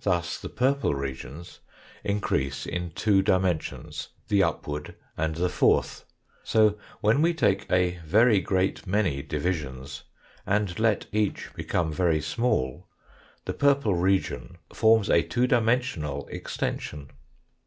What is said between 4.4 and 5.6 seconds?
upward and the